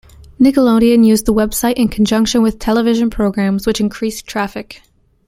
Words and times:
Nickelodeon 0.39 1.05
used 1.05 1.27
the 1.27 1.33
website 1.35 1.75
in 1.75 1.87
conjunction 1.87 2.41
with 2.41 2.57
television 2.57 3.11
programs 3.11 3.67
which 3.67 3.79
increased 3.79 4.25
traffic. 4.25 4.81